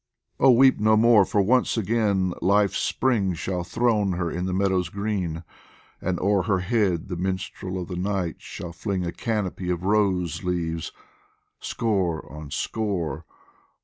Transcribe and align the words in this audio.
Oh, 0.39 0.49
weep 0.49 0.79
no 0.79 0.97
more! 0.97 1.25
for 1.25 1.43
once 1.43 1.77
again 1.77 2.33
Life's 2.41 2.79
Spring 2.79 3.35
Shall 3.35 3.63
throne 3.63 4.13
her 4.13 4.31
in 4.31 4.47
the 4.47 4.51
meadows 4.53 4.89
green, 4.89 5.43
and 6.01 6.19
o'er 6.19 6.41
Her 6.41 6.57
head 6.61 7.07
the 7.07 7.15
minstrel 7.15 7.79
of 7.79 7.87
the 7.87 7.95
night 7.95 8.37
shall 8.39 8.73
fling 8.73 9.05
A 9.05 9.11
canopy 9.11 9.69
of 9.69 9.83
rose 9.83 10.43
leaves, 10.43 10.91
score 11.59 12.27
on 12.33 12.49
score. 12.49 13.25